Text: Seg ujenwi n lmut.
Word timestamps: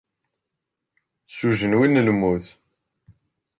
Seg 1.27 1.43
ujenwi 1.49 1.87
n 1.87 2.01
lmut. 2.07 2.45